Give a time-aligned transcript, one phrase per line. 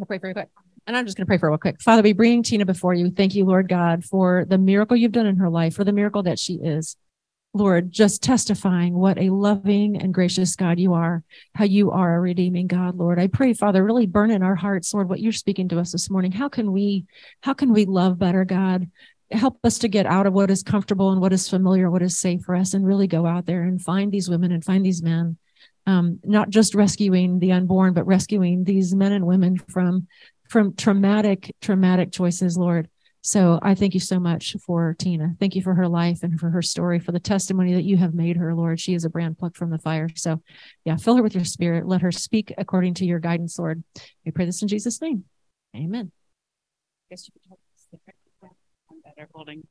[0.00, 0.48] I'll pray very quick.
[0.86, 1.80] And I'm just going to pray for real quick.
[1.80, 3.10] Father, we bring Tina before you.
[3.10, 6.22] Thank you, Lord God, for the miracle you've done in her life, for the miracle
[6.24, 6.96] that she is.
[7.54, 11.24] Lord, just testifying what a loving and gracious God you are,
[11.54, 13.18] how you are a redeeming God, Lord.
[13.18, 16.10] I pray, Father, really burn in our hearts, Lord, what you're speaking to us this
[16.10, 16.32] morning.
[16.32, 17.06] How can we,
[17.40, 18.90] how can we love better, God?
[19.30, 22.18] Help us to get out of what is comfortable and what is familiar, what is
[22.18, 25.02] safe for us, and really go out there and find these women and find these
[25.02, 25.38] men.
[25.86, 30.08] Um, not just rescuing the unborn, but rescuing these men and women from
[30.48, 32.88] from traumatic, traumatic choices, Lord.
[33.22, 35.34] So I thank you so much for Tina.
[35.40, 38.14] Thank you for her life and for her story, for the testimony that you have
[38.14, 38.78] made her, Lord.
[38.78, 40.08] She is a brand plucked from the fire.
[40.14, 40.40] So,
[40.84, 41.88] yeah, fill her with your spirit.
[41.88, 43.82] Let her speak according to your guidance, Lord.
[44.24, 45.24] We pray this in Jesus' name.
[45.74, 46.12] Amen.
[46.12, 47.58] I guess you could talk
[49.16, 49.66] better holding.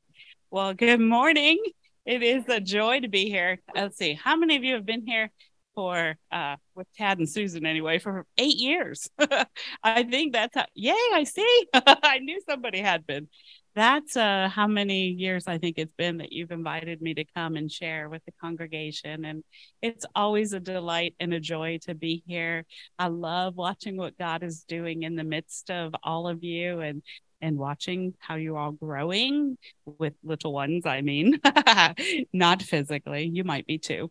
[0.50, 1.62] Well, good morning.
[2.04, 3.60] It is a joy to be here.
[3.74, 5.30] Let's see, how many of you have been here
[5.76, 9.08] for uh with Tad and Susan anyway for eight years.
[9.84, 11.66] I think that's how, yay, I see.
[11.74, 13.28] I knew somebody had been.
[13.76, 17.56] That's uh how many years I think it's been that you've invited me to come
[17.56, 19.24] and share with the congregation.
[19.26, 19.44] And
[19.82, 22.64] it's always a delight and a joy to be here.
[22.98, 27.02] I love watching what God is doing in the midst of all of you and
[27.42, 31.38] and watching how you're all growing with little ones, I mean,
[32.32, 34.10] not physically, you might be too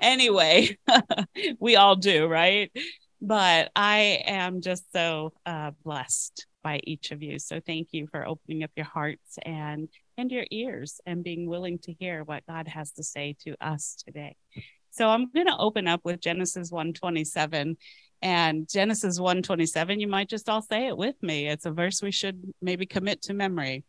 [0.00, 0.76] anyway,
[1.58, 2.70] we all do, right?
[3.20, 7.38] But I am just so uh, blessed by each of you.
[7.38, 11.78] So thank you for opening up your hearts and and your ears and being willing
[11.78, 14.34] to hear what God has to say to us today.
[14.90, 17.76] So I'm going to open up with Genesis 127
[18.20, 21.46] and Genesis 127 you might just all say it with me.
[21.46, 23.84] It's a verse we should maybe commit to memory.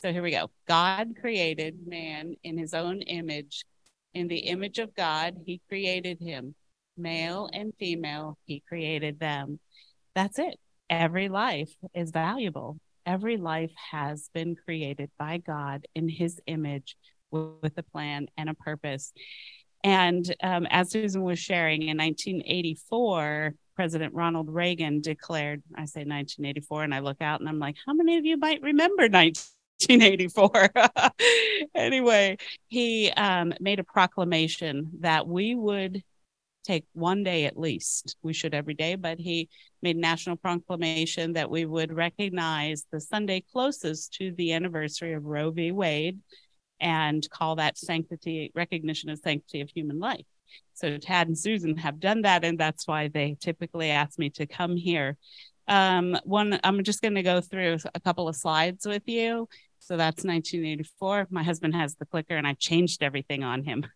[0.00, 0.50] So here we go.
[0.66, 3.64] God created man in his own image
[4.14, 6.54] in the image of God, he created him.
[6.96, 9.60] Male and female, he created them.
[10.14, 10.58] That's it.
[10.90, 12.78] Every life is valuable.
[13.06, 16.96] Every life has been created by God in his image
[17.30, 19.12] with a plan and a purpose.
[19.84, 26.82] And um, as Susan was sharing, in 1984, President Ronald Reagan declared, I say 1984,
[26.82, 29.44] and I look out and I'm like, how many of you might remember 19?
[29.80, 30.70] 1984.
[31.74, 32.36] anyway,
[32.68, 36.02] he um, made a proclamation that we would
[36.64, 38.16] take one day at least.
[38.22, 39.48] We should every day, but he
[39.82, 45.50] made national proclamation that we would recognize the Sunday closest to the anniversary of Roe
[45.50, 45.72] v.
[45.72, 46.18] Wade
[46.80, 50.26] and call that sanctity recognition of sanctity of human life.
[50.74, 54.46] So Tad and Susan have done that, and that's why they typically ask me to
[54.46, 55.16] come here.
[55.66, 59.48] Um, one, I'm just going to go through a couple of slides with you
[59.88, 61.28] so that's 1984.
[61.30, 63.86] My husband has the clicker and I changed everything on him,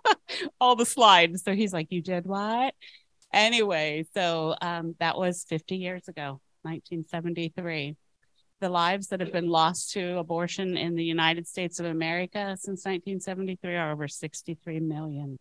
[0.60, 1.42] all the slides.
[1.42, 2.74] So he's like, You did what?
[3.32, 7.96] Anyway, so um, that was 50 years ago, 1973.
[8.60, 12.84] The lives that have been lost to abortion in the United States of America since
[12.84, 15.38] 1973 are over 63 million.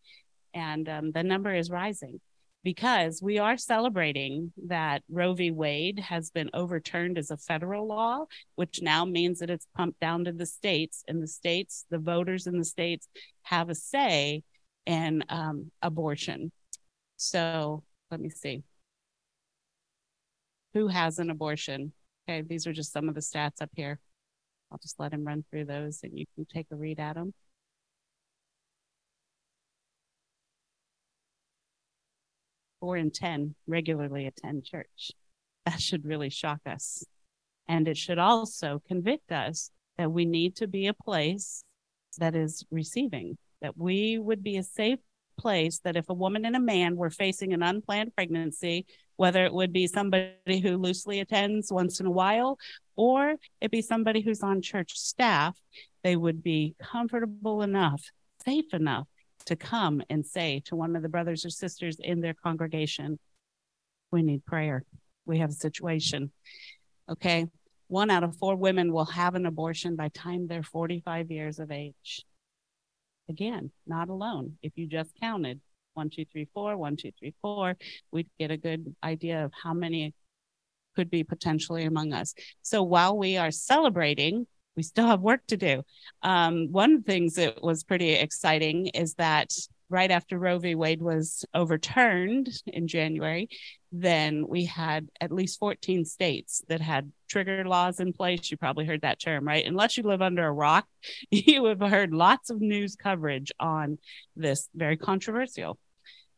[0.54, 2.22] and um, the number is rising
[2.64, 5.52] because we are celebrating that Roe v.
[5.52, 8.24] Wade has been overturned as a federal law,
[8.56, 12.48] which now means that it's pumped down to the states, and the states, the voters
[12.48, 13.10] in the states,
[13.44, 14.44] have a say
[14.86, 16.54] in um, abortion.
[17.18, 18.64] So let me see
[20.76, 21.94] who has an abortion.
[22.30, 23.98] Okay, these are just some of the stats up here.
[24.72, 27.34] I'll just let him run through those and you can take a read at them.
[32.82, 35.12] Four in 10 regularly attend church.
[35.66, 37.04] That should really shock us.
[37.68, 41.64] And it should also convict us that we need to be a place
[42.20, 45.00] that is receiving, that we would be a safe
[45.40, 48.86] place that if a woman and a man were facing an unplanned pregnancy,
[49.18, 52.58] whether it would be somebody who loosely attends once in a while
[52.96, 55.58] or it be somebody who's on church staff,
[56.04, 58.04] they would be comfortable enough,
[58.44, 59.08] safe enough
[59.46, 63.20] to come and say to one of the brothers or sisters in their congregation,
[64.12, 64.84] We need prayer.
[65.26, 66.32] We have a situation.
[67.10, 67.48] Okay.
[67.88, 71.72] One out of four women will have an abortion by time they're 45 years of
[71.72, 72.26] age.
[73.30, 74.58] Again, not alone.
[74.62, 75.60] If you just counted
[75.96, 77.76] one, two, three, four, one, two, three, four,
[78.12, 80.14] we'd get a good idea of how many
[80.96, 82.34] could be potentially among us.
[82.62, 85.84] So while we are celebrating, we still have work to do.
[86.22, 89.52] Um, one of the things that was pretty exciting is that
[89.90, 90.76] right after Roe v.
[90.76, 93.50] Wade was overturned in January,
[93.92, 98.52] then we had at least 14 states that had trigger laws in place.
[98.52, 99.66] You probably heard that term, right?
[99.66, 100.86] Unless you live under a rock,
[101.30, 103.98] you have heard lots of news coverage on
[104.36, 105.78] this very controversial.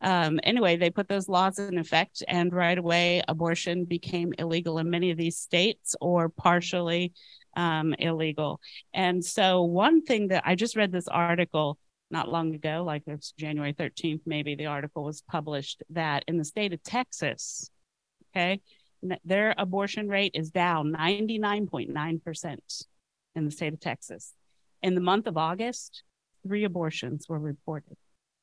[0.01, 4.89] Um, anyway, they put those laws in effect, and right away, abortion became illegal in
[4.89, 7.13] many of these states or partially
[7.55, 8.59] um, illegal.
[8.93, 11.79] And so, one thing that I just read this article
[12.09, 16.45] not long ago, like it's January 13th, maybe the article was published that in the
[16.45, 17.69] state of Texas,
[18.31, 18.61] okay,
[19.25, 22.85] their abortion rate is down 99.9%
[23.35, 24.33] in the state of Texas.
[24.81, 26.03] In the month of August,
[26.45, 27.97] three abortions were reported,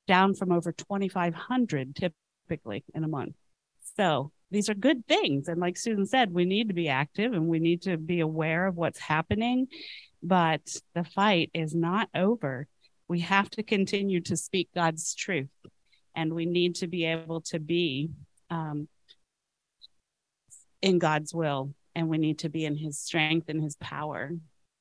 [0.06, 3.35] down from over 2,500 typically in a month.
[3.97, 5.49] So these are good things.
[5.49, 8.67] And like Susan said, we need to be active and we need to be aware
[8.67, 9.69] of what's happening.
[10.23, 10.62] But
[10.95, 12.67] the fight is not over
[13.09, 15.51] we have to continue to speak God's truth,
[16.15, 18.11] and we need to be able to be
[18.51, 18.89] um,
[20.81, 24.31] in God's will, and we need to be in His strength and His power,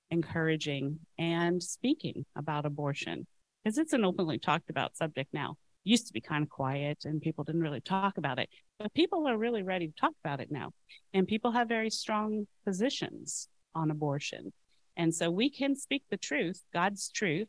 [0.10, 3.28] encouraging and speaking about abortion
[3.64, 5.56] because it's an openly talked about subject now.
[5.86, 8.50] Used to be kind of quiet and people didn't really talk about it,
[8.80, 10.72] but people are really ready to talk about it now.
[11.14, 14.54] And people have very strong positions on abortion.
[14.96, 17.48] And so we can speak the truth, God's truth,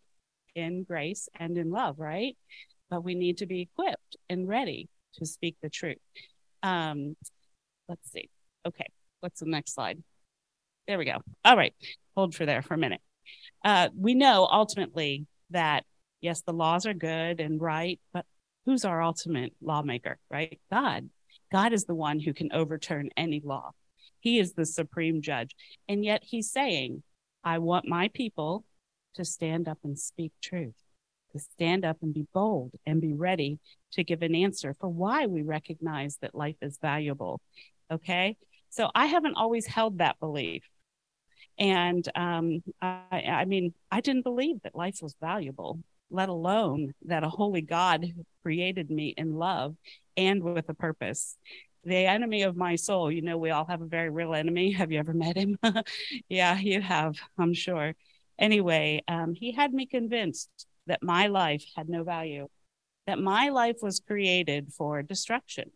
[0.54, 2.36] in grace and in love, right?
[2.90, 5.98] But we need to be equipped and ready to speak the truth.
[6.62, 7.16] Um,
[7.88, 8.30] let's see.
[8.66, 8.86] Okay,
[9.20, 10.02] what's the next slide?
[10.86, 11.18] There we go.
[11.44, 11.74] All right,
[12.16, 13.00] hold for there for a minute.
[13.64, 15.84] Uh, we know ultimately that
[16.24, 18.24] yes, the laws are good and right, but
[18.64, 20.58] who's our ultimate lawmaker, right?
[20.72, 21.10] God.
[21.52, 23.72] God is the one who can overturn any law.
[24.20, 25.54] He is the supreme judge.
[25.86, 27.02] And yet he's saying,
[27.44, 28.64] I want my people
[29.16, 30.74] to stand up and speak truth,
[31.32, 33.58] to stand up and be bold and be ready
[33.92, 37.42] to give an answer for why we recognize that life is valuable.
[37.92, 38.38] Okay.
[38.70, 40.62] So I haven't always held that belief.
[41.58, 45.78] And um, I, I mean, I didn't believe that life was valuable,
[46.14, 48.06] let alone that a holy God
[48.42, 49.74] created me in love
[50.16, 51.36] and with a purpose
[51.84, 53.10] the enemy of my soul.
[53.10, 54.72] You know, we all have a very real enemy.
[54.72, 55.58] Have you ever met him?
[56.28, 57.94] yeah, you have, I'm sure.
[58.38, 60.48] Anyway, um, he had me convinced
[60.86, 62.48] that my life had no value,
[63.06, 65.70] that my life was created for destruction,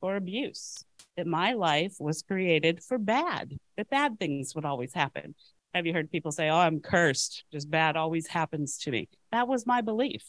[0.00, 0.84] for abuse,
[1.16, 5.34] that my life was created for bad, that bad things would always happen.
[5.74, 9.08] Have you heard people say, Oh, I'm cursed, just bad always happens to me?
[9.32, 10.22] That was my belief.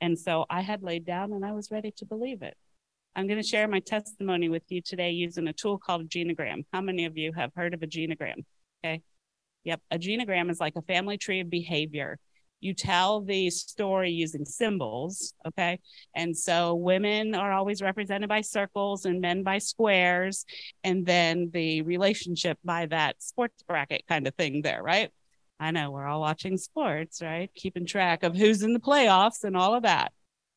[0.00, 2.56] And so I had laid down and I was ready to believe it.
[3.16, 6.64] I'm going to share my testimony with you today using a tool called a genogram.
[6.72, 8.44] How many of you have heard of a genogram?
[8.84, 9.02] Okay.
[9.64, 9.80] Yep.
[9.90, 12.18] A genogram is like a family tree of behavior.
[12.64, 15.34] You tell the story using symbols.
[15.46, 15.80] Okay.
[16.14, 20.46] And so women are always represented by circles and men by squares.
[20.82, 25.10] And then the relationship by that sports bracket kind of thing there, right?
[25.60, 27.50] I know we're all watching sports, right?
[27.54, 30.12] Keeping track of who's in the playoffs and all of that.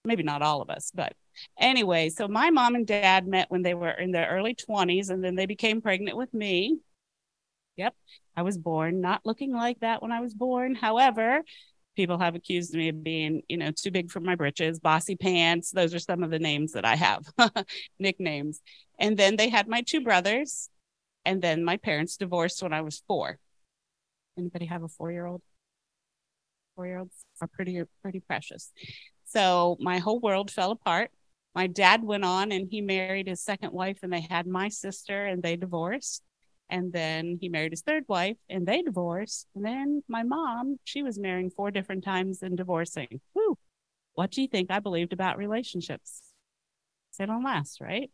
[0.05, 1.11] Maybe not all of us, but
[1.59, 5.21] anyway, so my mom and dad met when they were in their early 20s and
[5.21, 6.79] then they became pregnant with me.
[7.75, 7.93] Yep.
[8.37, 10.73] I was born not looking like that when I was born.
[10.73, 11.41] However,
[11.97, 15.71] people have accused me of being, you know, too big for my britches, bossy pants.
[15.71, 17.25] Those are some of the names that I have,
[17.99, 18.61] nicknames.
[18.99, 20.69] And then they had my two brothers.
[21.25, 23.39] And then my parents divorced when I was four.
[24.37, 25.41] Anybody have a four year old?
[26.75, 28.71] Four year olds are pretty, pretty precious.
[29.25, 31.09] So my whole world fell apart.
[31.55, 35.25] My dad went on and he married his second wife, and they had my sister,
[35.25, 36.21] and they divorced.
[36.69, 39.47] And then he married his third wife and they divorced.
[39.55, 43.21] And then my mom, she was marrying four different times and divorcing.
[43.33, 43.57] Whew.
[44.13, 46.21] What do you think I believed about relationships?
[47.17, 48.11] They don't last, right?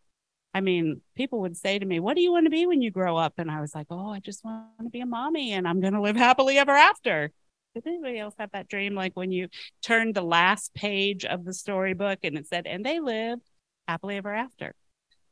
[0.53, 2.91] I mean, people would say to me, What do you want to be when you
[2.91, 3.33] grow up?
[3.37, 5.93] And I was like, Oh, I just want to be a mommy and I'm going
[5.93, 7.31] to live happily ever after.
[7.73, 8.93] Did anybody else have that dream?
[8.93, 9.47] Like when you
[9.81, 13.41] turned the last page of the storybook and it said, And they lived
[13.87, 14.75] happily ever after.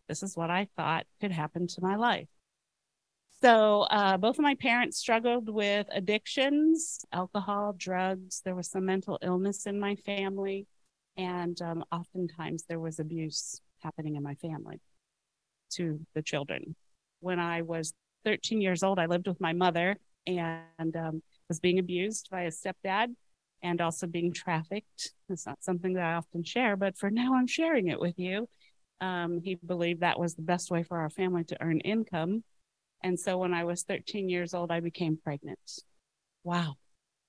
[0.07, 2.27] This is what I thought could happen to my life.
[3.41, 8.41] So uh, both of my parents struggled with addictions, alcohol, drugs.
[8.45, 10.67] There was some mental illness in my family,
[11.17, 14.79] and um, oftentimes there was abuse happening in my family
[15.71, 16.75] to the children.
[17.19, 17.93] When I was
[18.25, 22.51] 13 years old, I lived with my mother and um, was being abused by a
[22.51, 23.07] stepdad
[23.63, 25.13] and also being trafficked.
[25.29, 28.47] It's not something that I often share, but for now, I'm sharing it with you.
[28.99, 32.43] Um, he believed that was the best way for our family to earn income.
[33.03, 35.59] And so when I was 13 years old, I became pregnant.
[36.43, 36.75] Wow.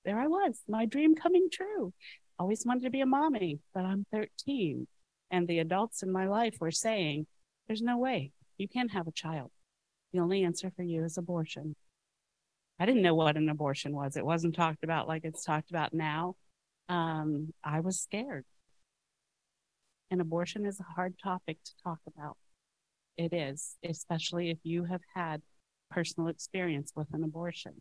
[0.05, 1.93] There I was, my dream coming true.
[2.37, 4.87] Always wanted to be a mommy, but I'm 13.
[5.31, 7.25] And the adults in my life were saying,
[7.67, 9.51] There's no way you can't have a child.
[10.11, 11.75] The only answer for you is abortion.
[12.79, 14.15] I didn't know what an abortion was.
[14.15, 16.35] It wasn't talked about like it's talked about now.
[16.89, 18.45] Um, I was scared.
[20.11, 22.37] And abortion is a hard topic to talk about.
[23.17, 25.41] It is, especially if you have had
[25.93, 27.73] personal experience with an abortion.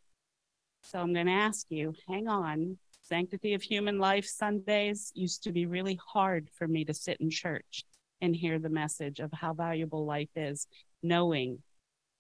[0.82, 2.78] So I'm going to ask you hang on.
[3.04, 7.30] Sanctity of Human Life Sundays used to be really hard for me to sit in
[7.30, 7.84] church
[8.20, 10.68] and hear the message of how valuable life is,
[11.02, 11.58] knowing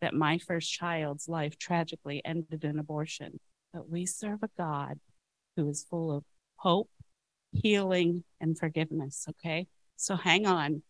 [0.00, 3.38] that my first child's life tragically ended in abortion.
[3.72, 4.98] But we serve a God
[5.56, 6.24] who is full of
[6.56, 6.90] hope,
[7.52, 9.26] healing, and forgiveness.
[9.30, 9.68] Okay.
[10.02, 10.82] So hang on.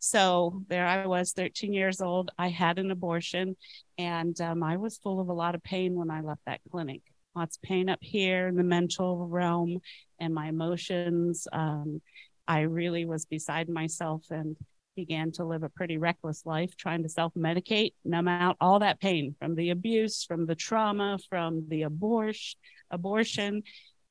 [0.00, 2.30] So there I was, 13 years old.
[2.38, 3.56] I had an abortion,
[3.96, 7.02] and um, I was full of a lot of pain when I left that clinic.
[7.34, 9.78] Lots of pain up here in the mental realm
[10.18, 11.46] and my emotions.
[11.52, 12.00] Um,
[12.48, 14.56] I really was beside myself and
[14.96, 19.00] began to live a pretty reckless life, trying to self medicate, numb out all that
[19.00, 22.58] pain from the abuse, from the trauma, from the abortion,
[22.90, 23.62] abortion.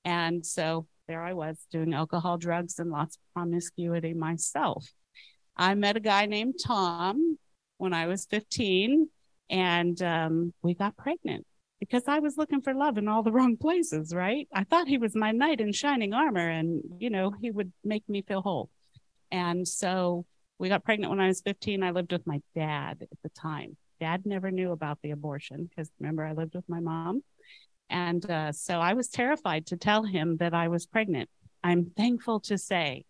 [0.06, 4.88] And so there I was doing alcohol, drugs, and lots of promiscuity myself.
[5.58, 7.38] I met a guy named Tom
[7.78, 9.10] when I was 15,
[9.50, 11.46] and um, we got pregnant
[11.80, 14.48] because I was looking for love in all the wrong places, right?
[14.54, 18.08] I thought he was my knight in shining armor and, you know, he would make
[18.08, 18.70] me feel whole.
[19.32, 20.26] And so
[20.58, 21.84] we got pregnant when I was 15.
[21.84, 23.78] I lived with my dad at the time.
[24.00, 27.24] Dad never knew about the abortion because remember, I lived with my mom.
[27.90, 31.30] And uh, so I was terrified to tell him that I was pregnant.
[31.64, 33.06] I'm thankful to say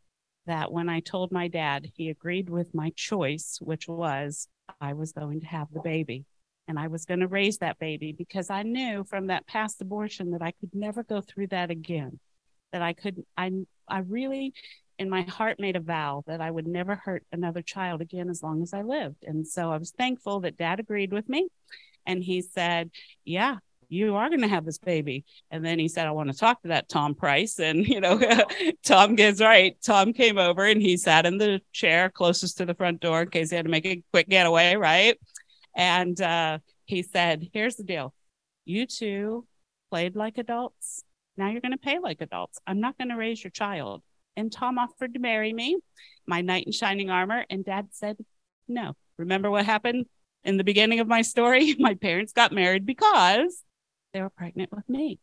[0.45, 4.47] that when I told my dad, he agreed with my choice, which was
[4.79, 6.25] I was going to have the baby
[6.67, 10.31] and I was going to raise that baby because I knew from that past abortion
[10.31, 12.19] that I could never go through that again.
[12.71, 13.51] That I could, I,
[13.87, 14.53] I really
[14.97, 18.41] in my heart made a vow that I would never hurt another child again as
[18.41, 19.23] long as I lived.
[19.23, 21.47] And so I was thankful that dad agreed with me.
[22.05, 22.91] And he said,
[23.23, 23.57] Yeah,
[23.89, 25.25] you are going to have this baby.
[25.51, 27.59] And then he said, I want to talk to that Tom Price.
[27.59, 28.19] And, you know,
[28.83, 29.75] Tom gets right.
[29.83, 33.29] Tom came over and he sat in the chair closest to the front door in
[33.29, 34.75] case he had to make a quick getaway.
[34.75, 35.19] Right.
[35.75, 38.13] And uh, he said, Here's the deal
[38.65, 39.45] you two
[39.89, 41.03] played like adults.
[41.37, 42.59] Now you're going to pay like adults.
[42.65, 44.01] I'm not going to raise your child
[44.35, 45.77] and Tom offered to marry me,
[46.27, 48.17] my knight in shining armor, and dad said
[48.67, 48.95] no.
[49.17, 50.05] Remember what happened
[50.43, 51.75] in the beginning of my story?
[51.79, 53.63] My parents got married because
[54.15, 55.19] they were pregnant with me.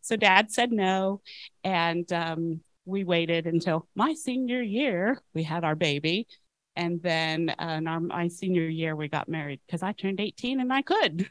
[0.00, 1.20] So dad said no.
[1.64, 6.28] And um, we waited until my senior year, we had our baby.
[6.76, 10.60] And then uh, in our, my senior year, we got married because I turned 18
[10.60, 11.28] and I could.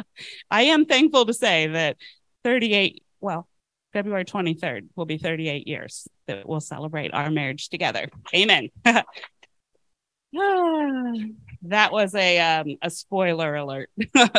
[0.50, 1.98] I am thankful to say that
[2.42, 3.46] 38, well,
[3.92, 8.08] February 23rd will be 38 years that we'll celebrate our marriage together.
[8.34, 8.70] Amen.
[11.62, 13.90] that was a um, a spoiler alert.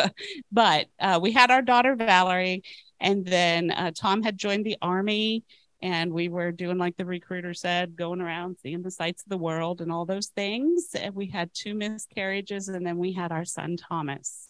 [0.52, 2.62] but uh, we had our daughter Valerie,
[3.00, 5.44] and then uh, Tom had joined the army,
[5.82, 9.38] and we were doing like the recruiter said, going around seeing the sights of the
[9.38, 10.90] world and all those things.
[10.94, 14.48] And we had two miscarriages, and then we had our son Thomas.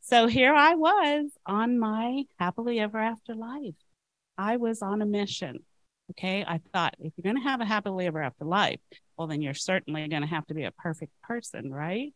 [0.00, 3.74] So here I was on my happily ever after life.
[4.36, 5.60] I was on a mission.
[6.10, 6.44] Okay.
[6.46, 8.80] I thought if you're going to have a happily ever after life,
[9.16, 12.12] well, then you're certainly going to have to be a perfect person, right?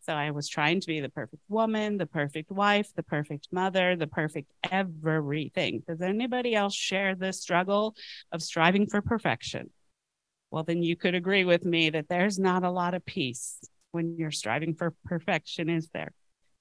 [0.00, 3.94] So I was trying to be the perfect woman, the perfect wife, the perfect mother,
[3.94, 5.82] the perfect everything.
[5.86, 7.94] Does anybody else share this struggle
[8.32, 9.70] of striving for perfection?
[10.50, 13.58] Well, then you could agree with me that there's not a lot of peace
[13.92, 16.12] when you're striving for perfection, is there?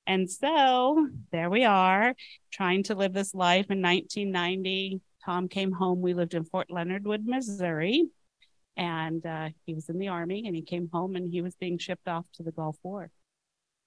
[0.06, 2.14] And so there we are
[2.52, 5.02] trying to live this life in 1990.
[5.24, 6.02] Tom came home.
[6.02, 8.10] We lived in Fort Leonard Wood, Missouri.
[8.78, 11.78] And uh, he was in the army and he came home and he was being
[11.78, 13.12] shipped off to the Gulf War.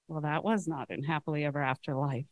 [0.08, 2.26] Well, that was not in happily ever after life.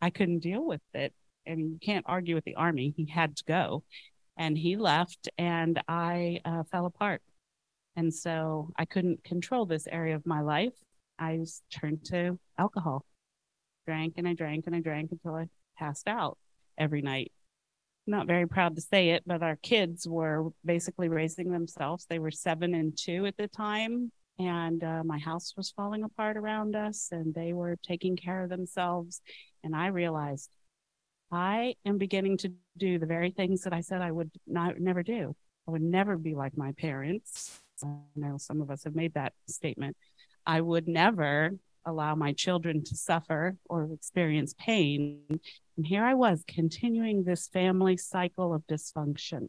[0.00, 1.12] I couldn't deal with it.
[1.46, 2.94] Mean, you can't argue with the army.
[2.96, 3.82] He had to go.
[4.36, 7.22] And he left and I uh, fell apart.
[7.96, 10.74] And so I couldn't control this area of my life.
[11.18, 13.04] I turned to alcohol
[13.88, 15.46] drank and I drank and I drank until I
[15.78, 16.36] passed out
[16.76, 17.32] every night.
[18.08, 22.06] Not very proud to say it, but our kids were basically raising themselves.
[22.08, 24.10] They were seven and two at the time.
[24.38, 28.48] and uh, my house was falling apart around us, and they were taking care of
[28.48, 29.20] themselves.
[29.62, 30.48] And I realized
[31.30, 35.02] I am beginning to do the very things that I said I would not never
[35.02, 35.36] do.
[35.66, 37.60] I would never be like my parents.
[37.84, 39.98] I know some of us have made that statement.
[40.46, 41.50] I would never
[41.84, 45.40] allow my children to suffer or experience pain.
[45.78, 49.46] And here I was continuing this family cycle of dysfunction.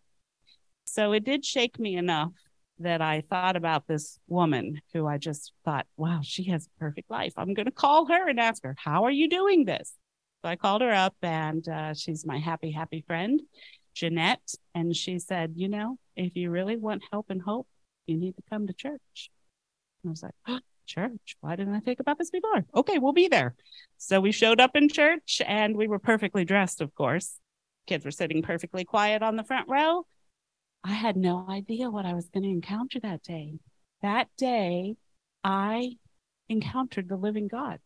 [0.85, 2.31] So it did shake me enough
[2.77, 7.09] that I thought about this woman who I just thought, wow, she has a perfect
[7.09, 7.33] life.
[7.35, 9.91] I'm going to call her and ask her, how are you doing this?
[10.43, 13.41] So I called her up, and uh, she's my happy, happy friend,
[13.93, 14.53] Jeanette.
[14.73, 17.67] And she said, You know, if you really want help and hope,
[18.07, 19.31] you need to come to church.
[20.03, 21.37] And I was like, oh, Church?
[21.41, 22.65] Why didn't I think about this before?
[22.75, 23.55] Okay, we'll be there.
[23.97, 27.39] So we showed up in church and we were perfectly dressed, of course.
[27.87, 30.05] Kids were sitting perfectly quiet on the front row.
[30.83, 33.59] I had no idea what I was going to encounter that day.
[34.01, 34.95] That day,
[35.43, 35.97] I
[36.49, 37.79] encountered the living God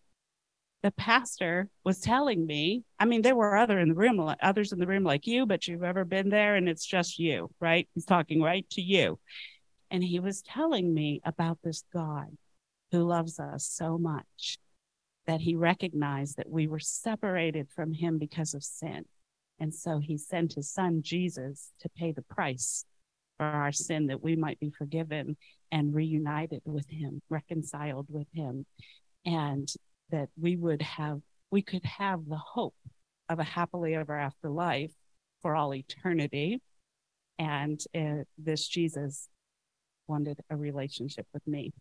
[0.84, 4.80] the pastor was telling me i mean there were other in the room others in
[4.80, 8.06] the room like you but you've ever been there and it's just you right he's
[8.06, 9.18] talking right to you
[9.90, 12.38] and he was telling me about this god
[12.94, 14.60] who loves us so much
[15.26, 19.04] that he recognized that we were separated from him because of sin.
[19.60, 22.86] And so he sent his son jesus to pay the price
[23.38, 25.36] for our sin that we might be forgiven
[25.72, 28.66] and reunited with him reconciled with him
[29.26, 29.74] and
[30.12, 31.20] that we would have
[31.50, 32.76] we could have the hope
[33.28, 34.92] of a happily ever after life
[35.42, 36.62] for all eternity.
[37.40, 39.30] And uh, this jesus
[40.08, 41.74] wanted a relationship with me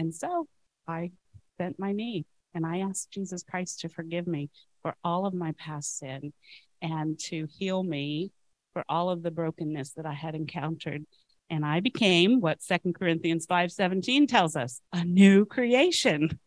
[0.00, 0.48] and so
[0.88, 1.10] i
[1.58, 4.48] bent my knee and i asked jesus christ to forgive me
[4.82, 6.32] for all of my past sin
[6.80, 8.32] and to heal me
[8.72, 11.04] for all of the brokenness that i had encountered
[11.52, 16.38] and I became what Second Corinthians 5:17 tells us, a new creation.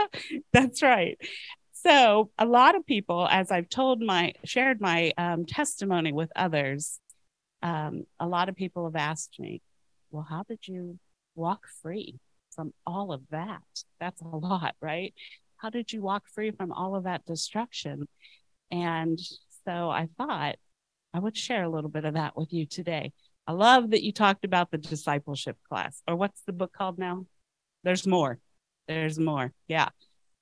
[0.52, 1.18] That's right.
[1.72, 7.00] So, a lot of people as I've told my shared my um, testimony with others,
[7.60, 9.62] um, a lot of people have asked me,
[10.12, 11.00] "Well, how did you
[11.34, 12.20] walk free
[12.54, 13.62] from all of that?
[14.00, 15.14] That's a lot, right?
[15.56, 18.08] How did you walk free from all of that destruction?"
[18.70, 19.18] And
[19.64, 20.56] so I thought
[21.14, 23.12] I would share a little bit of that with you today.
[23.46, 27.26] I love that you talked about the discipleship class, or what's the book called now?
[27.84, 28.38] There's more.
[28.88, 29.52] There's more.
[29.68, 29.88] Yeah.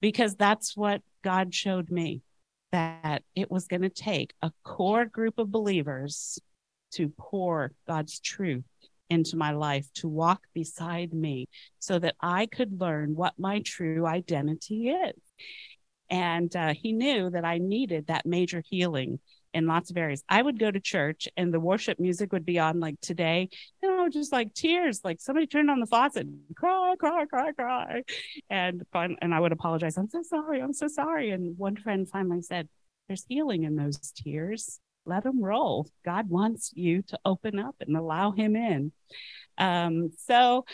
[0.01, 2.23] Because that's what God showed me
[2.73, 6.39] that it was going to take a core group of believers
[6.93, 8.65] to pour God's truth
[9.11, 14.07] into my life, to walk beside me so that I could learn what my true
[14.07, 15.21] identity is.
[16.09, 19.21] And uh, he knew that I needed that major healing
[19.53, 20.23] in lots of areas.
[20.29, 23.49] I would go to church and the worship music would be on like today,
[23.83, 28.03] you know, just like tears, like somebody turned on the faucet, cry, cry, cry, cry.
[28.49, 29.97] And and I would apologize.
[29.97, 30.61] I'm so sorry.
[30.61, 31.31] I'm so sorry.
[31.31, 32.69] And one friend finally said,
[33.09, 34.81] There's healing in those tears.
[35.11, 35.89] Let them roll.
[36.05, 38.93] God wants you to open up and allow him in.
[39.59, 40.65] Um, so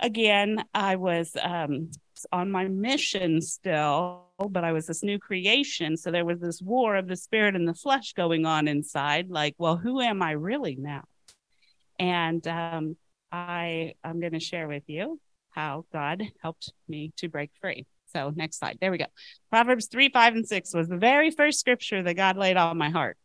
[0.00, 1.90] again, I was um,
[2.32, 5.98] on my mission still, but I was this new creation.
[5.98, 9.28] So there was this war of the spirit and the flesh going on inside.
[9.28, 11.04] Like, well, who am I really now?
[11.98, 12.96] And um,
[13.30, 15.20] I I'm going to share with you
[15.50, 17.84] how God helped me to break free.
[18.14, 18.78] So next slide.
[18.80, 19.06] There we go.
[19.50, 22.88] Proverbs 3, 5, and 6 was the very first scripture that God laid on my
[22.88, 23.18] heart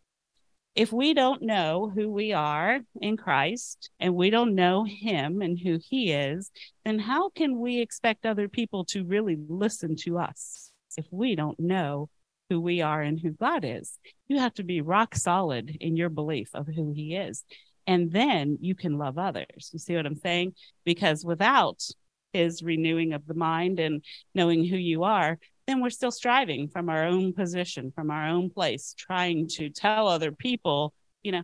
[0.80, 5.60] if we don't know who we are in Christ and we don't know him and
[5.60, 6.52] who he is,
[6.86, 11.60] then how can we expect other people to really listen to us if we don't
[11.60, 12.08] know
[12.50, 14.00] who we are and who God is?
[14.30, 17.44] You have to be rock solid in your belief of who he is.
[17.86, 19.72] And then you can love others.
[19.74, 20.54] You see what I'm saying?
[20.86, 21.84] Because without
[22.32, 24.02] his renewing of the mind and
[24.34, 28.50] knowing who you are, then we're still striving from our own position, from our own
[28.50, 31.44] place, trying to tell other people, you know,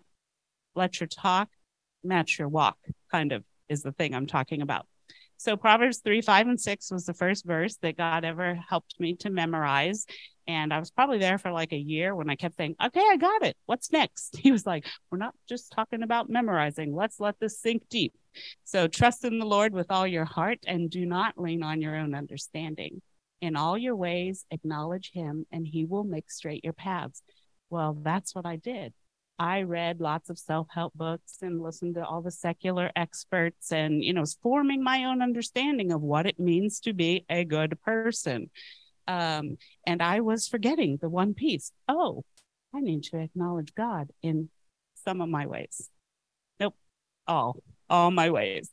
[0.75, 1.47] let your talk
[2.03, 2.77] match your walk,
[3.11, 4.87] kind of is the thing I'm talking about.
[5.37, 9.15] So Proverbs 3, 5, and 6 was the first verse that God ever helped me
[9.17, 10.05] to memorize.
[10.47, 13.17] And I was probably there for like a year when I kept saying, okay, I
[13.17, 13.57] got it.
[13.65, 14.37] What's next?
[14.41, 16.95] He was like, we're not just talking about memorizing.
[16.95, 18.13] Let's let this sink deep.
[18.63, 21.95] So trust in the Lord with all your heart and do not lean on your
[21.95, 23.01] own understanding.
[23.41, 27.21] In all your ways, acknowledge him, and he will make straight your paths.
[27.69, 28.93] Well, that's what I did.
[29.37, 34.03] I read lots of self help books and listened to all the secular experts and,
[34.03, 38.49] you know, forming my own understanding of what it means to be a good person.
[39.07, 41.71] Um, and I was forgetting the one piece.
[41.87, 42.23] Oh,
[42.73, 44.49] I need to acknowledge God in
[45.03, 45.89] some of my ways.
[46.59, 46.75] Nope.
[47.27, 47.57] all,
[47.89, 48.69] all my ways.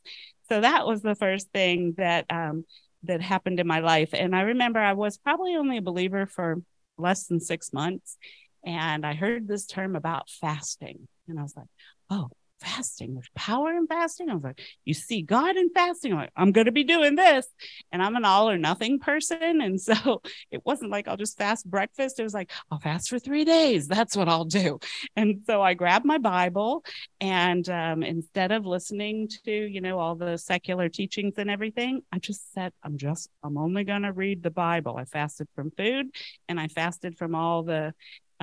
[0.49, 2.65] So that was the first thing that um,
[3.03, 4.09] that happened in my life.
[4.13, 6.61] And I remember I was probably only a believer for
[6.97, 8.17] less than six months.
[8.65, 11.07] And I heard this term about fasting.
[11.27, 11.67] And I was like,
[12.09, 12.29] oh,
[12.63, 13.13] fasting.
[13.13, 14.29] There's power in fasting.
[14.29, 16.13] I was like, you see God in fasting.
[16.13, 17.45] I'm like, I'm going to be doing this.
[17.91, 19.61] And I'm an all or nothing person.
[19.61, 20.21] And so
[20.51, 22.19] it wasn't like I'll just fast breakfast.
[22.19, 23.87] It was like, I'll fast for three days.
[23.87, 24.79] That's what I'll do.
[25.15, 26.83] And so I grabbed my Bible
[27.21, 32.19] and um, instead of listening to, you know, all the secular teachings and everything, I
[32.19, 34.97] just said, I'm just, I'm only going to read the Bible.
[34.97, 36.07] I fasted from food
[36.49, 37.93] and I fasted from all the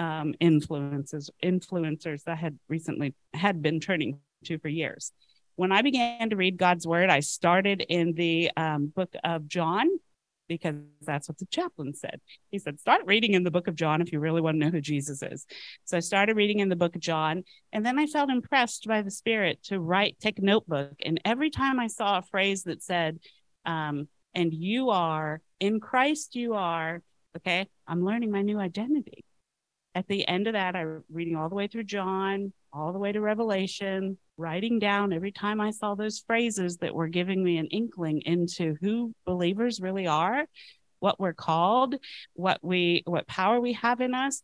[0.01, 5.13] um, influences influencers that had recently had been turning to for years.
[5.57, 9.89] When I began to read God's word, I started in the um, book of John
[10.49, 12.19] because that's what the chaplain said.
[12.51, 14.71] He said, start reading in the book of John if you really want to know
[14.71, 15.47] who Jesus is.
[15.85, 19.03] So I started reading in the book of John, and then I felt impressed by
[19.03, 20.95] the Spirit to write, take a notebook.
[21.05, 23.21] And every time I saw a phrase that said,
[23.67, 27.03] um, and you are in Christ, you are,
[27.37, 29.25] okay, I'm learning my new identity
[29.95, 33.13] at the end of that, I'm reading all the way through John, all the way
[33.13, 37.67] to Revelation, writing down every time I saw those phrases that were giving me an
[37.67, 40.47] inkling into who believers really are,
[41.01, 41.97] what we're called,
[42.35, 44.43] what we what power we have in us.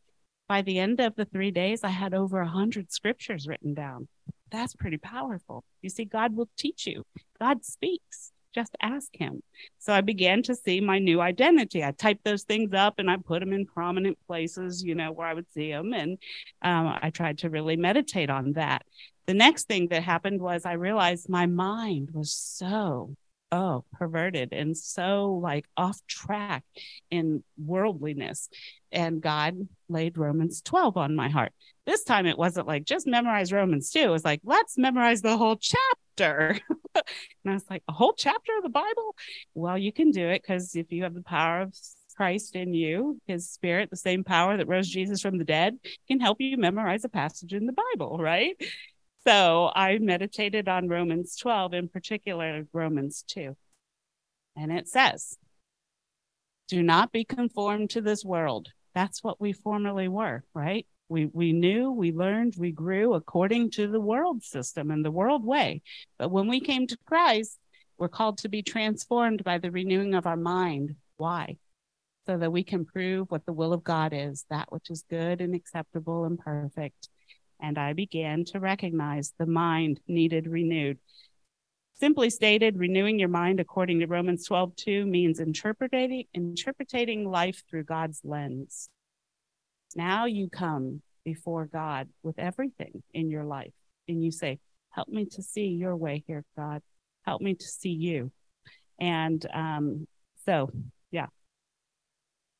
[0.48, 4.08] By the end of the three days, I had over a hundred scriptures written down.
[4.50, 5.64] That's pretty powerful.
[5.82, 7.04] You see, God will teach you.
[7.40, 9.42] God speaks just ask him.
[9.78, 11.84] So I began to see my new identity.
[11.84, 15.26] I typed those things up and I put them in prominent places, you know, where
[15.26, 15.92] I would see them.
[15.92, 16.18] And
[16.62, 18.84] um, I tried to really meditate on that.
[19.26, 23.14] The next thing that happened was I realized my mind was so
[23.52, 26.64] oh perverted and so like off track
[27.12, 28.48] in worldliness
[28.90, 31.52] and god laid romans 12 on my heart
[31.86, 35.36] this time it wasn't like just memorize romans 2 it was like let's memorize the
[35.36, 36.05] whole chapter
[36.94, 37.04] and
[37.46, 39.14] i was like a whole chapter of the bible
[39.54, 41.74] well you can do it because if you have the power of
[42.16, 46.18] Christ in you, his spirit, the same power that rose Jesus from the dead, can
[46.18, 48.56] help you memorize a passage in the Bible, right?
[49.26, 53.56] So I meditated on Romans 12, in particular, Romans 2.
[54.56, 55.36] And it says,
[56.68, 58.68] Do not be conformed to this world.
[58.94, 60.86] That's what we formerly were, right?
[61.08, 65.44] We, we knew, we learned, we grew according to the world system and the world
[65.44, 65.82] way.
[66.18, 67.58] But when we came to Christ,
[67.98, 70.96] we're called to be transformed by the renewing of our mind.
[71.16, 71.58] Why?
[72.26, 75.40] So that we can prove what the will of God is, that which is good
[75.40, 77.08] and acceptable and perfect
[77.60, 80.98] and I began to recognize the mind needed renewed.
[81.94, 87.84] Simply stated, renewing your mind according to Romans 12 2 means interpreting, interpreting life through
[87.84, 88.90] God's lens.
[89.96, 93.72] Now you come before God with everything in your life
[94.06, 96.80] and you say, Help me to see your way here, God.
[97.24, 98.30] Help me to see you.
[98.98, 100.06] And um,
[100.46, 100.70] so,
[101.10, 101.26] yeah,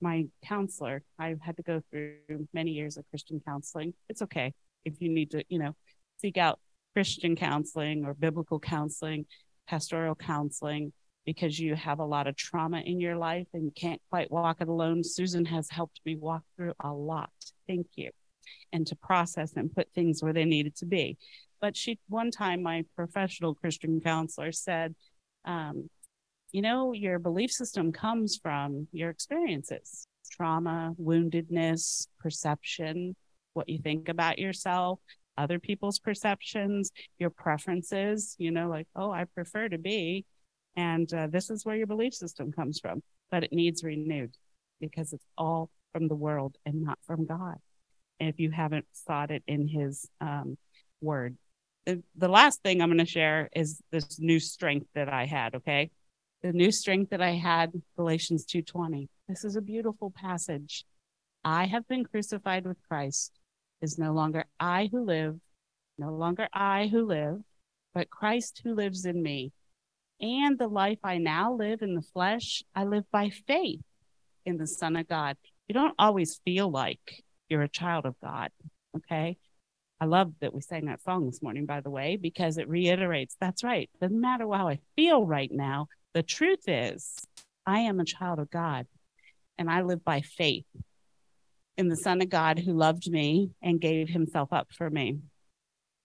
[0.00, 3.94] my counselor, I've had to go through many years of Christian counseling.
[4.08, 4.52] It's okay
[4.84, 5.74] if you need to, you know,
[6.18, 6.58] seek out
[6.94, 9.26] Christian counseling or biblical counseling,
[9.66, 10.92] pastoral counseling,
[11.26, 14.58] because you have a lot of trauma in your life and you can't quite walk
[14.60, 15.02] it alone.
[15.02, 17.30] Susan has helped me walk through a lot.
[17.66, 18.10] Thank you.
[18.72, 21.18] And to process and put things where they needed to be.
[21.60, 24.94] But she, one time, my professional Christian counselor said,
[25.44, 25.90] um,
[26.52, 33.14] you know, your belief system comes from your experiences trauma, woundedness, perception,
[33.54, 34.98] what you think about yourself,
[35.38, 40.24] other people's perceptions, your preferences, you know, like, oh, I prefer to be.
[40.76, 44.36] And uh, this is where your belief system comes from, but it needs renewed
[44.80, 47.56] because it's all from the world and not from God.
[48.20, 50.58] And if you haven't sought it in His um,
[51.00, 51.36] word,
[51.86, 55.54] the, the last thing I'm going to share is this new strength that I had.
[55.54, 55.90] Okay,
[56.42, 59.08] the new strength that I had, Galatians 2:20.
[59.28, 60.84] This is a beautiful passage.
[61.44, 63.32] I have been crucified with Christ
[63.80, 65.38] is no longer I who live,
[65.98, 67.40] no longer I who live,
[67.94, 69.52] but Christ who lives in me.
[70.20, 73.80] And the life I now live in the flesh, I live by faith
[74.44, 75.36] in the Son of God.
[75.68, 78.50] You don't always feel like you're a child of God.
[78.96, 79.36] Okay.
[80.00, 83.36] I love that we sang that song this morning, by the way, because it reiterates
[83.40, 83.88] that's right.
[84.00, 85.88] Doesn't matter how I feel right now.
[86.12, 87.14] The truth is,
[87.66, 88.86] I am a child of God
[89.58, 90.66] and I live by faith
[91.76, 95.18] in the Son of God who loved me and gave himself up for me.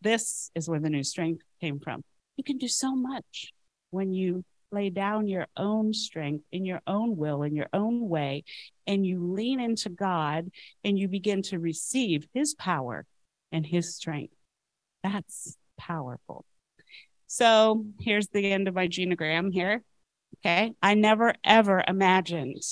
[0.01, 2.03] This is where the new strength came from.
[2.35, 3.53] You can do so much
[3.91, 8.43] when you lay down your own strength in your own will, in your own way,
[8.87, 10.49] and you lean into God
[10.83, 13.05] and you begin to receive his power
[13.51, 14.33] and his strength.
[15.03, 16.45] That's powerful.
[17.27, 19.83] So here's the end of my genogram here.
[20.39, 20.73] Okay.
[20.81, 22.63] I never ever imagined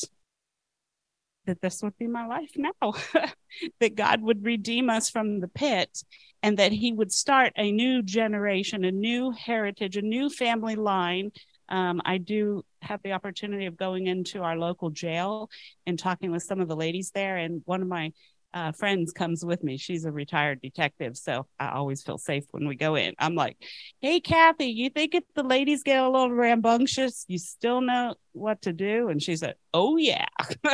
[1.45, 2.93] that this would be my life now,
[3.79, 6.03] that God would redeem us from the pit
[6.41, 11.32] and that he would start a new generation, a new heritage, a new family line.
[11.67, 15.49] Um, I do have the opportunity of going into our local jail
[15.86, 17.38] and talking with some of the ladies there.
[17.38, 18.12] And one of my
[18.54, 19.78] uh, friends comes with me.
[19.78, 23.13] She's a retired detective, so I always feel safe when we go in.
[23.19, 23.58] I'm like,
[24.02, 28.63] "Hey, Kathy, you think if the ladies get a little rambunctious, you still know what
[28.63, 30.25] to do?" And she said, "Oh yeah."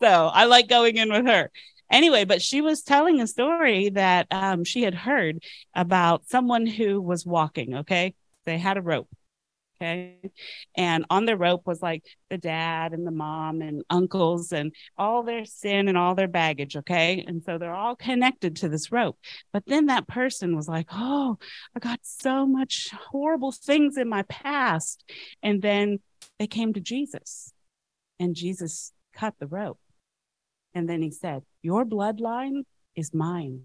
[0.00, 1.50] so I like going in with her.
[1.90, 5.42] Anyway, but she was telling a story that um, she had heard
[5.74, 7.76] about someone who was walking.
[7.76, 9.08] Okay, they had a rope
[9.80, 10.16] Okay.
[10.76, 15.22] And on the rope was like the dad and the mom and uncles and all
[15.22, 16.76] their sin and all their baggage.
[16.76, 17.24] Okay.
[17.26, 19.18] And so they're all connected to this rope.
[19.52, 21.38] But then that person was like, Oh,
[21.76, 25.04] I got so much horrible things in my past.
[25.42, 26.00] And then
[26.40, 27.52] they came to Jesus
[28.18, 29.78] and Jesus cut the rope.
[30.74, 32.62] And then he said, Your bloodline
[32.94, 33.62] is mine.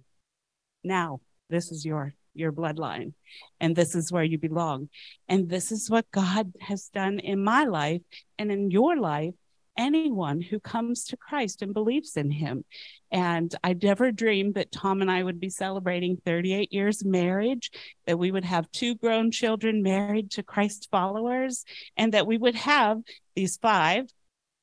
[0.84, 3.13] Now, this is your your bloodline.
[3.60, 4.89] And this is where you belong.
[5.28, 8.02] And this is what god has done in my life
[8.38, 9.34] and in your life.
[9.78, 12.63] Anyone who comes to christ and believes in him.
[13.12, 17.72] And i never dreamed that tom and i would be celebrating 38 years marriage
[18.06, 21.66] that we would have two grown children married to christ followers
[21.98, 23.00] and that we would have
[23.36, 24.06] these five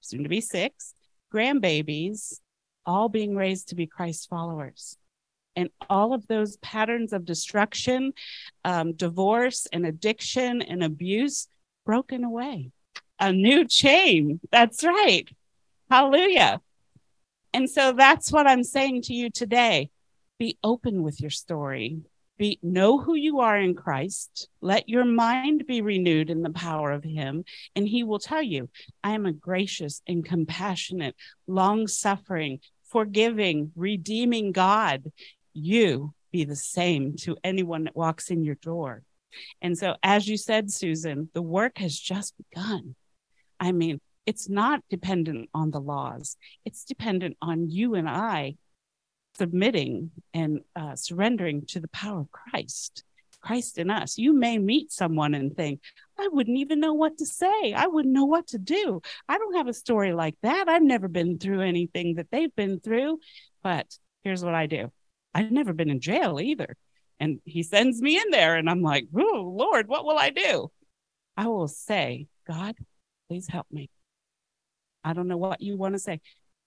[0.01, 0.95] soon to be six
[1.33, 2.41] grandbabies
[2.87, 4.97] all being raised to be christ followers
[5.57, 8.13] and all of those patterns of destruction,
[8.65, 11.49] um, divorce, and addiction and abuse
[11.85, 12.71] broken away.
[13.19, 14.41] A new chain.
[14.51, 15.29] That's right.
[15.91, 16.61] Hallelujah.
[17.53, 19.91] And so that's what I'm saying to you today.
[20.39, 22.01] Be open with your story.
[22.41, 24.49] Be, know who you are in Christ.
[24.63, 27.45] Let your mind be renewed in the power of Him,
[27.77, 28.71] and He will tell you,
[29.05, 31.15] I am a gracious and compassionate,
[31.47, 35.13] long suffering, forgiving, redeeming God
[35.53, 39.03] you be the same to anyone that walks in your door.
[39.61, 42.95] And so, as you said, Susan, the work has just begun.
[43.61, 48.55] I mean, it's not dependent on the laws, it's dependent on you and I
[49.37, 53.05] submitting and uh, surrendering to the power of Christ.
[53.41, 54.19] Christ in us.
[54.19, 55.81] You may meet someone and think,
[56.19, 57.73] I wouldn't even know what to say.
[57.73, 59.01] I wouldn't know what to do.
[59.29, 60.69] I don't have a story like that.
[60.69, 63.19] I've never been through anything that they've been through.
[63.63, 63.87] But
[64.25, 64.93] here's what I do
[65.35, 66.77] I've never been in jail either.
[67.19, 70.71] And he sends me in there, and I'm like, oh, Lord, what will I do?
[71.37, 72.75] I will say, God,
[73.29, 73.91] please help me.
[75.05, 76.21] I don't know what you want to say.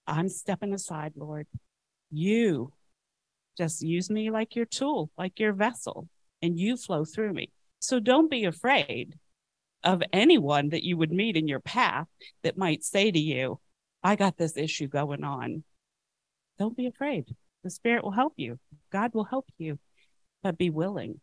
[0.06, 1.48] I'm stepping aside, Lord.
[2.14, 2.72] You
[3.58, 6.08] just use me like your tool, like your vessel,
[6.44, 7.52] and you flow through me.
[7.80, 9.16] So don't be afraid
[9.84, 12.08] of anyone that you would meet in your path
[12.44, 13.60] that might say to you,
[14.04, 15.64] I got this issue going on.
[16.60, 17.36] Don't be afraid.
[17.64, 18.60] The Spirit will help you.
[18.92, 19.80] God will help you,
[20.44, 21.20] but be willing.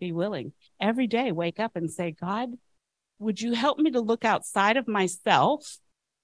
[0.00, 0.52] Be willing.
[0.80, 2.50] Every day, wake up and say, God,
[3.20, 5.78] would you help me to look outside of myself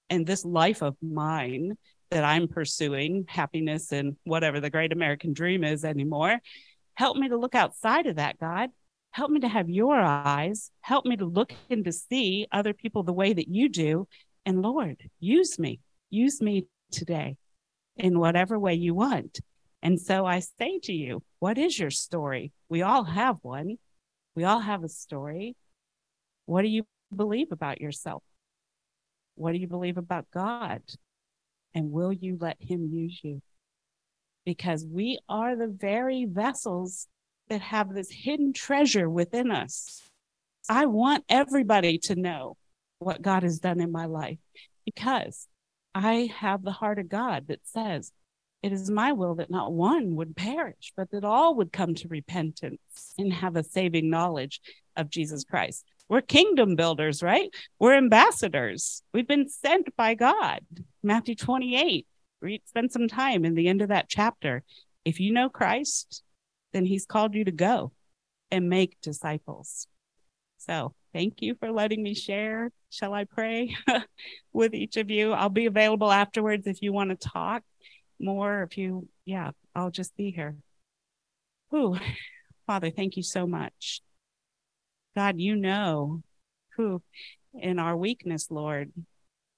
[0.09, 1.77] and this life of mine
[2.09, 6.39] that I'm pursuing, happiness and whatever the great American dream is anymore?
[6.95, 8.69] Help me to look outside of that, God.
[9.11, 10.71] Help me to have your eyes.
[10.81, 14.07] Help me to look and to see other people the way that you do.
[14.45, 15.79] And Lord, use me.
[16.09, 17.37] Use me today
[17.97, 19.39] in whatever way you want.
[19.81, 22.51] And so I say to you, what is your story?
[22.69, 23.77] We all have one.
[24.35, 25.55] We all have a story.
[26.45, 28.23] What do you believe about yourself?
[29.35, 30.81] What do you believe about God?
[31.77, 33.39] And will you let Him use you?
[34.47, 37.05] Because we are the very vessels
[37.49, 40.01] that have this hidden treasure within us.
[40.67, 42.57] I want everybody to know
[42.97, 44.39] what God has done in my life
[44.85, 45.47] because
[45.93, 48.11] I have the heart of God that says,
[48.63, 52.07] It is my will that not one would perish, but that all would come to
[52.07, 54.61] repentance and have a saving knowledge
[54.95, 55.85] of Jesus Christ.
[56.09, 57.49] We're kingdom builders, right?
[57.79, 59.03] We're ambassadors.
[59.13, 60.61] We've been sent by God.
[61.03, 62.07] Matthew 28.
[62.39, 64.63] Read, spend some time in the end of that chapter.
[65.03, 66.23] If you know Christ,
[66.71, 67.91] then he's called you to go
[68.51, 69.87] and make disciples.
[70.57, 72.71] So thank you for letting me share.
[72.89, 73.75] Shall I pray
[74.53, 75.33] with each of you?
[75.33, 77.63] I'll be available afterwards if you want to talk
[78.19, 78.63] more.
[78.63, 80.55] If you, yeah, I'll just be here.
[81.71, 81.97] Who,
[82.65, 84.01] Father, thank you so much.
[85.17, 86.21] God, you know
[86.75, 87.01] who
[87.55, 88.91] in our weakness, Lord,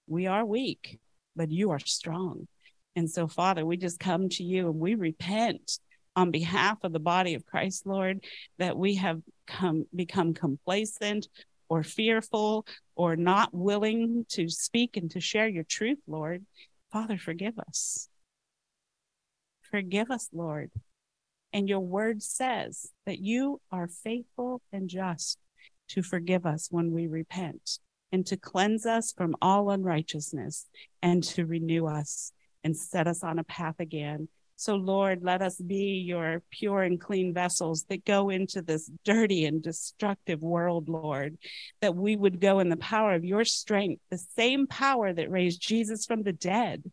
[0.07, 0.99] we are weak,
[1.35, 2.47] but you are strong.
[2.95, 5.79] And so, Father, we just come to you and we repent
[6.15, 8.23] on behalf of the body of Christ, Lord,
[8.57, 11.27] that we have come become complacent
[11.67, 16.45] or fearful or not willing to speak and to share your truth, Lord.
[16.89, 18.07] Father, forgive us.
[19.69, 20.71] Forgive us, Lord.
[21.51, 25.37] And your word says that you are faithful and just
[25.89, 27.79] to forgive us when we repent
[28.11, 30.65] and to cleanse us from all unrighteousness
[31.01, 32.31] and to renew us
[32.63, 34.27] and set us on a path again.
[34.55, 39.45] So, Lord, let us be your pure and clean vessels that go into this dirty
[39.45, 41.37] and destructive world, Lord,
[41.79, 45.61] that we would go in the power of your strength, the same power that raised
[45.61, 46.83] Jesus from the dead.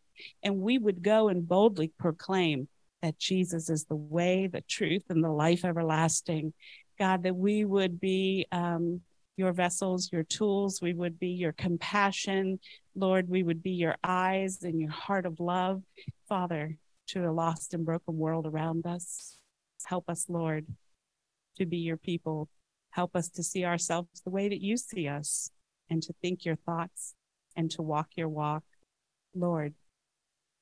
[0.45, 2.69] And we would go and boldly proclaim
[3.03, 6.53] that Jesus is the way, the truth, and the life everlasting.
[6.99, 9.01] God, that we would be um,
[9.37, 10.81] your vessels, your tools.
[10.81, 12.59] We would be your compassion.
[12.95, 15.83] Lord, we would be your eyes and your heart of love.
[16.29, 16.77] Father,
[17.09, 19.39] to the lost and broken world around us,
[19.85, 20.67] help us, Lord,
[21.57, 22.49] to be your people.
[22.91, 25.51] Help us to see ourselves the way that you see us
[25.91, 27.15] and to think your thoughts
[27.55, 28.65] and to walk your walk.
[29.35, 29.75] Lord,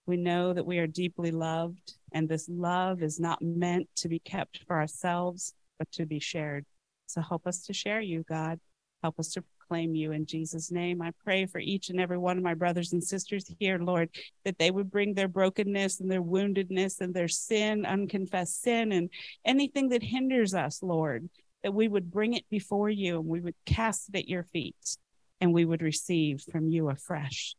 [0.07, 4.18] we know that we are deeply loved, and this love is not meant to be
[4.18, 6.64] kept for ourselves, but to be shared.
[7.07, 8.59] So help us to share you, God.
[9.03, 11.03] Help us to proclaim you in Jesus' name.
[11.03, 14.09] I pray for each and every one of my brothers and sisters here, Lord,
[14.44, 19.11] that they would bring their brokenness and their woundedness and their sin, unconfessed sin, and
[19.44, 21.29] anything that hinders us, Lord,
[21.62, 24.97] that we would bring it before you and we would cast it at your feet
[25.40, 27.55] and we would receive from you afresh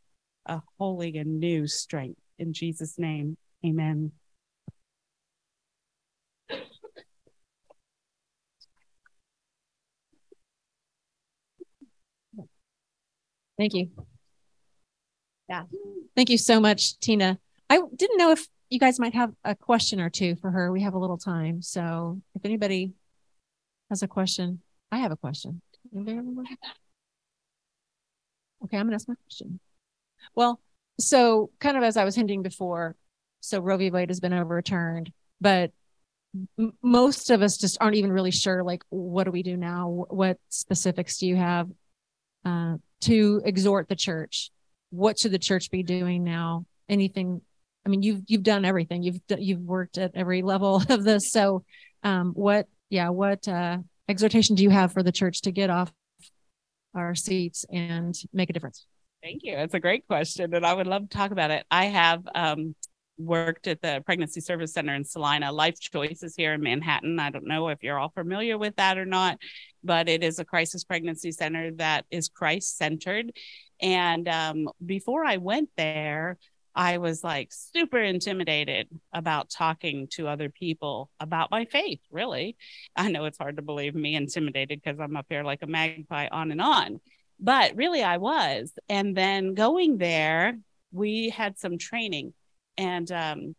[0.48, 2.20] a holy and new strength.
[2.40, 4.12] In Jesus' name, amen.
[13.58, 13.90] Thank you.
[15.50, 15.64] Yeah.
[16.16, 17.40] Thank you so much, Tina.
[17.70, 20.72] I didn't know if you guys might have a question or two for her.
[20.72, 21.62] We have a little time.
[21.62, 22.94] So if anybody
[23.90, 25.62] has a question, I have a question.
[25.96, 26.34] Okay, I'm
[28.72, 29.60] going to ask my question.
[30.34, 30.60] Well,
[31.00, 32.96] so kind of as I was hinting before,
[33.42, 33.92] so Roe v.
[33.92, 35.72] Wade has been overturned, but
[36.58, 40.06] m- most of us just aren't even really sure, like, what do we do now?
[40.10, 41.70] What specifics do you have?
[42.44, 44.52] Uh, to exhort the church.
[44.90, 46.66] What should the church be doing now?
[46.88, 47.42] Anything?
[47.86, 49.04] I mean, you've you've done everything.
[49.04, 51.32] You've you've worked at every level of this.
[51.32, 51.64] So,
[52.04, 52.68] um, what?
[52.90, 55.92] Yeah, what uh, exhortation do you have for the church to get off
[56.94, 58.86] our seats and make a difference?
[59.24, 59.58] Thank you.
[59.58, 61.66] It's a great question, and I would love to talk about it.
[61.72, 62.76] I have um,
[63.18, 65.52] worked at the Pregnancy Service Center in Salina.
[65.52, 67.20] Life Choices here in Manhattan.
[67.20, 69.38] I don't know if you're all familiar with that or not,
[69.84, 73.32] but it is a crisis pregnancy center that is Christ centered.
[73.82, 76.38] And um, before I went there,
[76.76, 82.58] I was like super intimidated about talking to other people about my faith, really.
[82.96, 86.28] I know it's hard to believe me intimidated because I'm up here like a magpie
[86.30, 87.00] on and on,
[87.40, 88.74] but really I was.
[88.90, 90.58] And then going there,
[90.92, 92.34] we had some training
[92.78, 93.56] and um,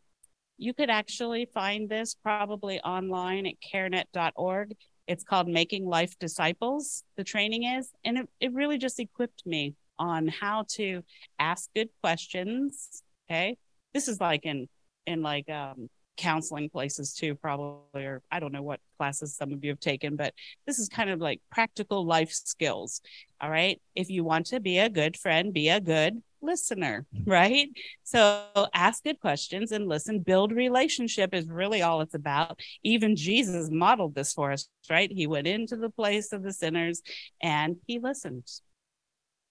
[0.59, 4.75] you could actually find this probably online at carenet.org.
[5.07, 7.91] It's called Making Life Disciples, the training is.
[8.05, 11.03] And it, it really just equipped me on how to
[11.39, 13.03] ask good questions.
[13.31, 13.57] Okay.
[13.95, 14.69] This is like in,
[15.07, 19.63] in like, um, counseling places too, probably, or I don't know what classes some of
[19.63, 20.33] you have taken, but
[20.67, 23.01] this is kind of like practical life skills.
[23.41, 23.81] All right.
[23.95, 27.69] If you want to be a good friend, be a good listener, right?
[28.05, 28.45] So
[28.75, 30.21] ask good questions and listen.
[30.21, 32.61] Build relationship is really all it's about.
[32.83, 35.11] Even Jesus modeled this for us, right?
[35.11, 37.03] He went into the place of the sinners
[37.43, 38.45] and he listened.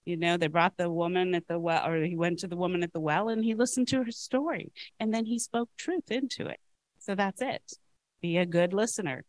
[0.05, 2.83] You know, they brought the woman at the well, or he went to the woman
[2.83, 6.47] at the well and he listened to her story and then he spoke truth into
[6.47, 6.59] it.
[6.99, 7.73] So that's it.
[8.21, 9.25] Be a good listener,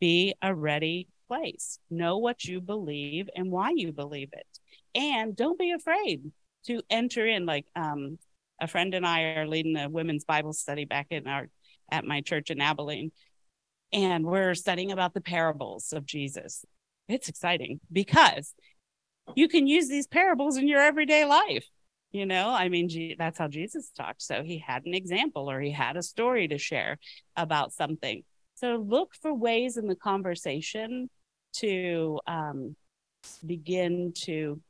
[0.00, 4.46] be a ready place, know what you believe and why you believe it.
[4.94, 6.32] And don't be afraid
[6.66, 8.18] to enter in like um
[8.60, 11.48] a friend and I are leading a women's Bible study back in our
[11.90, 13.12] at my church in Abilene.
[13.92, 16.64] And we're studying about the parables of Jesus.
[17.08, 18.54] It's exciting because
[19.36, 21.66] you can use these parables in your everyday life.
[22.10, 24.22] You know, I mean, that's how Jesus talked.
[24.22, 26.98] So he had an example or he had a story to share
[27.36, 28.22] about something.
[28.54, 31.10] So look for ways in the conversation
[31.54, 32.76] to um,
[33.44, 34.60] begin to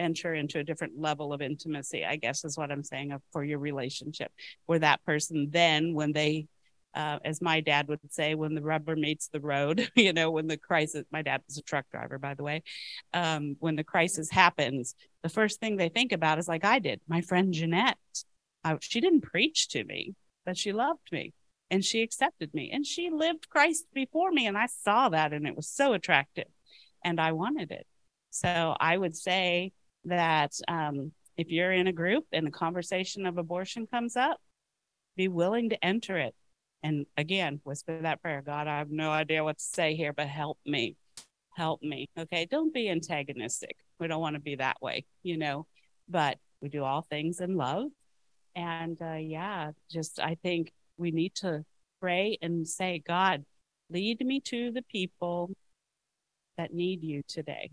[0.00, 3.58] enter into a different level of intimacy, I guess is what I'm saying for your
[3.60, 4.32] relationship,
[4.66, 6.48] where that person then, when they,
[6.94, 10.48] uh, as my dad would say, when the rubber meets the road, you know, when
[10.48, 12.62] the crisis, my dad was a truck driver, by the way,
[13.14, 17.00] um, when the crisis happens, the first thing they think about is like I did,
[17.06, 17.98] my friend Jeanette.
[18.64, 21.32] I, she didn't preach to me, but she loved me.
[21.70, 24.46] and she accepted me and she lived Christ before me.
[24.46, 26.48] And I saw that and it was so attractive
[27.04, 27.86] and I wanted it.
[28.30, 29.72] So I would say
[30.04, 34.38] that um, if you're in a group and the conversation of abortion comes up,
[35.16, 36.34] be willing to enter it.
[36.82, 40.28] And again, whisper that prayer God, I have no idea what to say here, but
[40.28, 40.96] help me.
[41.54, 42.08] Help me.
[42.18, 42.46] Okay.
[42.50, 43.76] Don't be antagonistic.
[43.98, 45.66] We don't want to be that way, you know,
[46.08, 47.88] but we do all things in love.
[48.54, 51.64] And uh, yeah, just I think we need to
[52.00, 53.44] pray and say, God,
[53.90, 55.50] lead me to the people
[56.56, 57.70] that need you today.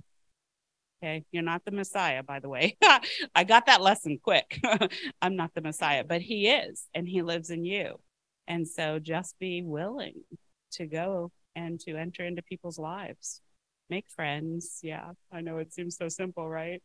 [1.03, 1.25] Okay.
[1.31, 2.75] You're not the Messiah, by the way.
[3.35, 4.59] I got that lesson quick.
[5.21, 7.99] I'm not the Messiah, but He is, and He lives in you.
[8.47, 10.23] And so just be willing
[10.71, 13.41] to go and to enter into people's lives,
[13.89, 14.79] make friends.
[14.81, 15.11] Yeah.
[15.31, 16.81] I know it seems so simple, right?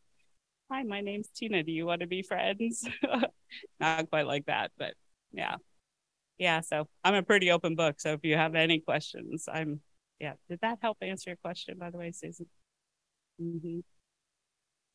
[0.70, 1.62] Hi, my name's Tina.
[1.62, 2.86] Do you want to be friends?
[3.80, 4.94] not quite like that, but
[5.32, 5.56] yeah.
[6.38, 6.60] Yeah.
[6.60, 8.00] So I'm a pretty open book.
[8.00, 9.80] So if you have any questions, I'm,
[10.20, 10.34] yeah.
[10.50, 12.46] Did that help answer your question, by the way, Susan?
[13.40, 13.80] Mm-hmm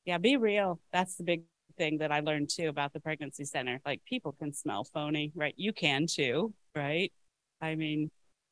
[0.07, 0.79] yeah, be real.
[0.93, 1.43] That's the big
[1.77, 3.81] thing that I learned too about the pregnancy center.
[3.85, 5.53] Like people can smell phony, right?
[5.57, 7.11] You can too, right?
[7.61, 8.09] I mean,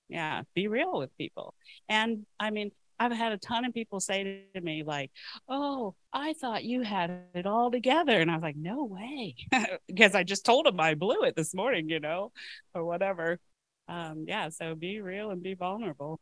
[0.10, 1.56] yeah, be real with people.
[1.88, 5.12] And I mean, I've had a ton of people say to me, like,
[5.50, 8.20] oh, I thought you had it all together.
[8.20, 9.36] And I was like, no way.
[9.88, 12.32] because I just told them I blew it this morning, you know,
[12.74, 13.40] or whatever.
[13.88, 16.20] Um, yeah, so be real and be vulnerable.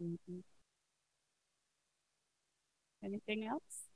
[0.00, 0.40] Mm-hmm.
[3.04, 3.91] Anything else?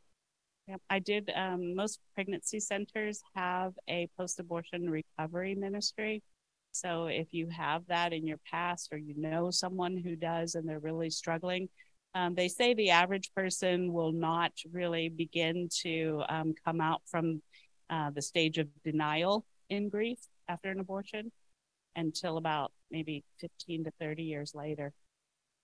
[0.91, 1.31] I did.
[1.35, 6.23] Um, most pregnancy centers have a post abortion recovery ministry.
[6.73, 10.69] So if you have that in your past or you know someone who does and
[10.69, 11.69] they're really struggling,
[12.14, 17.43] um, they say the average person will not really begin to um, come out from
[17.89, 21.31] uh, the stage of denial in grief after an abortion
[21.95, 24.93] until about maybe 15 to 30 years later.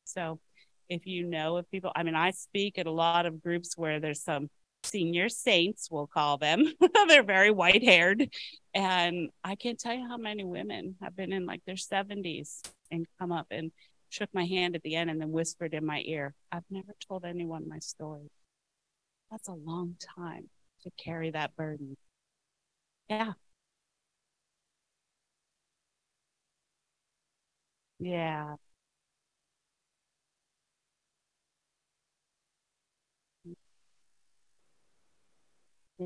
[0.05, 0.41] So
[0.89, 4.01] if you know of people, I mean, I speak at a lot of groups where
[4.01, 4.49] there's some
[4.93, 6.73] senior saints, we'll call them.
[7.09, 8.31] They're very white haired.
[8.75, 13.07] And I can't tell you how many women have been in like their 70s and
[13.19, 13.73] come up and
[14.11, 17.25] shook my hand at the end and then whispered in my ear, I've never told
[17.25, 18.31] anyone my story.
[19.31, 20.51] That's a long time
[20.83, 21.97] to carry that burden.
[23.09, 23.33] Yeah.
[27.99, 28.57] Yeah.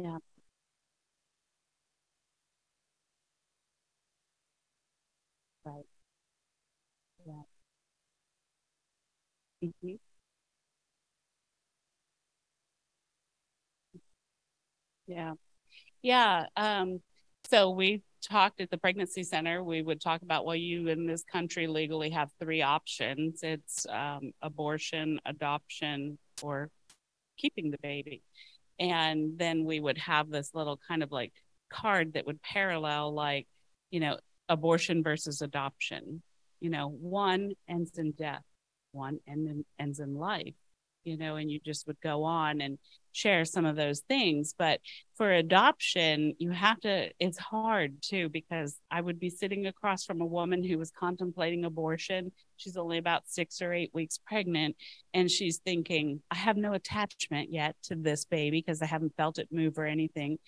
[0.02, 0.18] Yeah.
[5.64, 5.86] Right.
[7.26, 7.42] Yeah.
[9.62, 9.96] hmm
[15.06, 15.34] Yeah.
[16.02, 16.46] Yeah.
[16.56, 17.00] Um,
[17.50, 21.24] so we talked at the pregnancy center, we would talk about, well, you in this
[21.24, 23.40] country legally have three options.
[23.42, 26.70] It's um, abortion, adoption, or
[27.38, 28.22] keeping the baby
[28.78, 31.32] and then we would have this little kind of like
[31.70, 33.46] card that would parallel like
[33.90, 34.18] you know
[34.48, 36.22] abortion versus adoption.
[36.60, 38.42] You know one ends in death
[38.92, 40.54] one end ends in life
[41.06, 42.78] you know, and you just would go on and
[43.16, 44.54] share some of those things.
[44.56, 44.80] But
[45.16, 50.20] for adoption, you have to, it's hard too, because I would be sitting across from
[50.20, 52.32] a woman who was contemplating abortion.
[52.58, 54.76] She's only about six or eight weeks pregnant.
[55.14, 59.38] And she's thinking, I have no attachment yet to this baby because I haven't felt
[59.38, 60.38] it move or anything.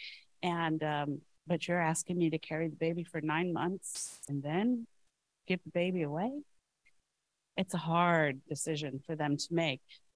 [0.42, 4.86] And, um, but you're asking me to carry the baby for nine months and then
[5.46, 6.30] give the baby away?
[7.56, 9.80] It's a hard decision for them to make